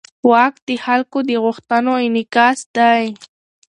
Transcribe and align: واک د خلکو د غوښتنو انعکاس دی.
واک 0.29 0.55
د 0.67 0.69
خلکو 0.85 1.17
د 1.29 1.31
غوښتنو 1.43 1.93
انعکاس 2.07 2.59
دی. 2.77 3.03